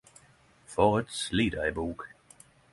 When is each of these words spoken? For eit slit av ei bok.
For 0.75 0.95
eit 0.99 1.13
slit 1.21 1.55
av 1.61 1.63
ei 1.67 1.75
bok. 1.79 2.01